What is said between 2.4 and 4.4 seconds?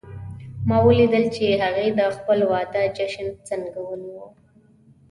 واده جشن څنګه ونیو